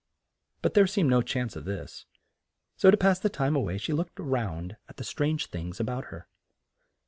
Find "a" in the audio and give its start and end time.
3.55-3.59, 5.79-5.83